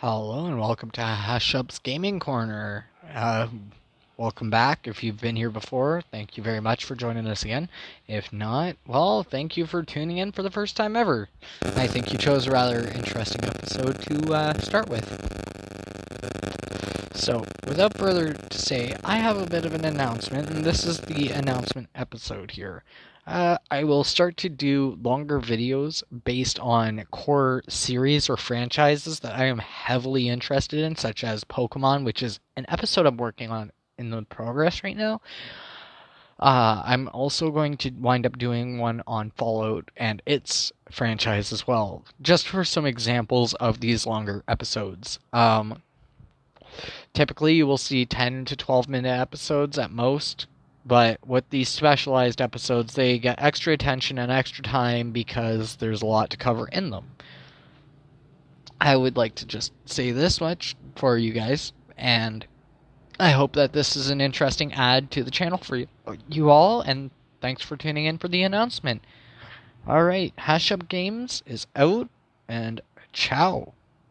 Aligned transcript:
Hello 0.00 0.44
and 0.44 0.60
welcome 0.60 0.90
to 0.90 1.00
Hushup's 1.00 1.78
Gaming 1.78 2.20
Corner. 2.20 2.84
Uh, 3.14 3.48
welcome 4.18 4.50
back. 4.50 4.86
If 4.86 5.02
you've 5.02 5.22
been 5.22 5.36
here 5.36 5.48
before, 5.48 6.02
thank 6.10 6.36
you 6.36 6.42
very 6.42 6.60
much 6.60 6.84
for 6.84 6.94
joining 6.94 7.26
us 7.26 7.44
again. 7.44 7.70
If 8.06 8.30
not, 8.30 8.76
well, 8.86 9.22
thank 9.22 9.56
you 9.56 9.64
for 9.64 9.82
tuning 9.82 10.18
in 10.18 10.32
for 10.32 10.42
the 10.42 10.50
first 10.50 10.76
time 10.76 10.96
ever. 10.96 11.30
I 11.62 11.86
think 11.86 12.12
you 12.12 12.18
chose 12.18 12.46
a 12.46 12.50
rather 12.50 12.86
interesting 12.88 13.42
episode 13.46 14.02
to 14.02 14.34
uh, 14.34 14.58
start 14.58 14.90
with. 14.90 15.55
So, 17.16 17.44
without 17.66 17.96
further 17.96 18.34
to 18.34 18.58
say, 18.58 18.94
I 19.02 19.16
have 19.16 19.38
a 19.38 19.46
bit 19.46 19.64
of 19.64 19.72
an 19.72 19.86
announcement, 19.86 20.50
and 20.50 20.62
this 20.62 20.84
is 20.84 20.98
the 20.98 21.30
announcement 21.30 21.88
episode 21.94 22.50
here. 22.50 22.84
Uh, 23.26 23.56
I 23.70 23.84
will 23.84 24.04
start 24.04 24.36
to 24.38 24.50
do 24.50 24.98
longer 25.02 25.40
videos 25.40 26.02
based 26.24 26.60
on 26.60 27.04
core 27.10 27.64
series 27.68 28.28
or 28.28 28.36
franchises 28.36 29.20
that 29.20 29.34
I 29.34 29.46
am 29.46 29.58
heavily 29.58 30.28
interested 30.28 30.80
in, 30.80 30.94
such 30.94 31.24
as 31.24 31.42
Pokemon, 31.42 32.04
which 32.04 32.22
is 32.22 32.38
an 32.54 32.66
episode 32.68 33.06
I'm 33.06 33.16
working 33.16 33.50
on 33.50 33.72
in 33.96 34.10
the 34.10 34.22
progress 34.22 34.84
right 34.84 34.96
now. 34.96 35.22
Uh, 36.38 36.82
I'm 36.84 37.08
also 37.14 37.50
going 37.50 37.78
to 37.78 37.90
wind 37.92 38.26
up 38.26 38.36
doing 38.36 38.78
one 38.78 39.02
on 39.06 39.30
Fallout 39.30 39.90
and 39.96 40.20
its 40.26 40.70
franchise 40.90 41.50
as 41.50 41.66
well, 41.66 42.04
just 42.20 42.46
for 42.46 42.62
some 42.62 42.84
examples 42.84 43.54
of 43.54 43.80
these 43.80 44.06
longer 44.06 44.44
episodes. 44.46 45.18
Um, 45.32 45.82
typically, 47.16 47.54
you 47.54 47.66
will 47.66 47.78
see 47.78 48.06
10 48.06 48.44
to 48.44 48.56
12 48.56 48.88
minute 48.88 49.08
episodes 49.08 49.76
at 49.76 49.90
most 49.90 50.46
but 50.86 51.18
with 51.26 51.50
these 51.50 51.68
specialized 51.68 52.40
episodes, 52.40 52.94
they 52.94 53.18
get 53.18 53.42
extra 53.42 53.72
attention 53.72 54.18
and 54.18 54.30
extra 54.30 54.62
time 54.62 55.10
because 55.10 55.76
there's 55.76 56.00
a 56.00 56.06
lot 56.06 56.30
to 56.30 56.36
cover 56.36 56.68
in 56.68 56.90
them. 56.90 57.10
I 58.80 58.94
would 58.94 59.16
like 59.16 59.34
to 59.36 59.46
just 59.46 59.72
say 59.84 60.12
this 60.12 60.40
much 60.40 60.76
for 60.94 61.18
you 61.18 61.32
guys, 61.32 61.72
and 61.96 62.46
I 63.18 63.30
hope 63.30 63.54
that 63.54 63.72
this 63.72 63.96
is 63.96 64.10
an 64.10 64.20
interesting 64.20 64.74
add 64.74 65.10
to 65.12 65.24
the 65.24 65.30
channel 65.30 65.58
for 65.58 65.84
you, 66.28 66.50
all, 66.50 66.82
and 66.82 67.10
thanks 67.40 67.62
for 67.62 67.76
tuning 67.76 68.04
in 68.04 68.18
for 68.18 68.28
the 68.28 68.44
announcement. 68.44 69.02
Alright, 69.88 70.34
Hash 70.36 70.70
Up 70.70 70.88
Games 70.88 71.42
is 71.46 71.66
out, 71.74 72.08
and 72.46 72.80
ciao. 73.12 73.72